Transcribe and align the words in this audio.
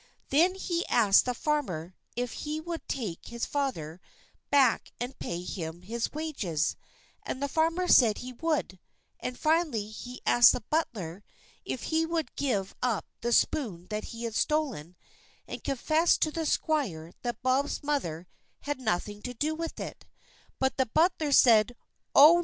Then 0.29 0.55
he 0.55 0.83
asked 0.87 1.25
the 1.25 1.35
farmer 1.35 1.93
if 2.15 2.31
he 2.33 2.59
would 2.59 2.87
take 2.87 3.27
his 3.27 3.45
father 3.45 4.01
back 4.49 4.91
and 4.99 5.19
pay 5.19 5.43
him 5.43 5.83
his 5.83 6.11
wages, 6.11 6.75
and 7.21 7.39
the 7.39 7.47
farmer 7.47 7.87
said 7.87 8.17
he 8.17 8.33
would; 8.33 8.79
and 9.19 9.37
finally 9.37 9.89
he 9.91 10.19
asked 10.25 10.53
the 10.53 10.61
butler 10.61 11.23
if 11.65 11.83
he 11.93 12.03
would 12.07 12.35
give 12.35 12.73
up 12.81 13.05
the 13.21 13.31
spoon 13.31 13.85
that 13.91 14.05
he 14.05 14.23
had 14.23 14.33
stolen, 14.33 14.95
and 15.47 15.63
confess 15.63 16.17
to 16.17 16.31
the 16.31 16.47
squire 16.47 17.13
that 17.21 17.43
Bob's 17.43 17.83
mother 17.83 18.25
had 18.61 18.79
nothing 18.81 19.21
to 19.21 19.35
do 19.35 19.53
with 19.53 19.79
it, 19.79 20.03
but 20.57 20.77
the 20.77 20.87
butler 20.87 21.31
said, 21.31 21.75
"Oh, 22.15 22.29
no, 22.31 22.37
indeed!" 22.37 22.39